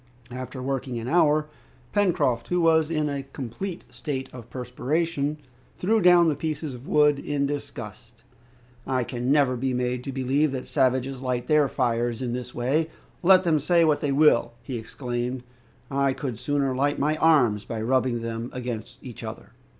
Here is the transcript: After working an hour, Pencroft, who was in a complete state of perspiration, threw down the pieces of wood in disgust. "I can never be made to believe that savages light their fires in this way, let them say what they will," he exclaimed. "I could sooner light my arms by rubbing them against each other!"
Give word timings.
After 0.31 0.63
working 0.63 0.97
an 0.97 1.07
hour, 1.07 1.47
Pencroft, 1.93 2.47
who 2.47 2.59
was 2.59 2.89
in 2.89 3.07
a 3.07 3.21
complete 3.21 3.83
state 3.91 4.29
of 4.33 4.49
perspiration, 4.49 5.37
threw 5.77 6.01
down 6.01 6.27
the 6.27 6.35
pieces 6.35 6.73
of 6.73 6.87
wood 6.87 7.19
in 7.19 7.45
disgust. 7.45 8.23
"I 8.87 9.03
can 9.03 9.31
never 9.31 9.55
be 9.55 9.75
made 9.75 10.03
to 10.05 10.11
believe 10.11 10.51
that 10.53 10.67
savages 10.67 11.21
light 11.21 11.45
their 11.45 11.67
fires 11.67 12.19
in 12.19 12.33
this 12.33 12.51
way, 12.55 12.89
let 13.21 13.43
them 13.43 13.59
say 13.59 13.85
what 13.85 14.01
they 14.01 14.11
will," 14.11 14.53
he 14.63 14.79
exclaimed. 14.79 15.43
"I 15.91 16.13
could 16.13 16.39
sooner 16.39 16.73
light 16.75 16.97
my 16.97 17.15
arms 17.17 17.63
by 17.63 17.79
rubbing 17.79 18.23
them 18.23 18.49
against 18.53 18.97
each 19.03 19.23
other!" 19.23 19.51